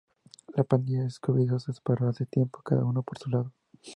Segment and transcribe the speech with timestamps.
[0.55, 3.53] La pandilla de Scooby-Doo se separó hace tiempo, cada uno por su lado.